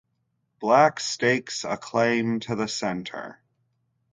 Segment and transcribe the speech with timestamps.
[0.59, 3.39] Black stakes a claim to the center.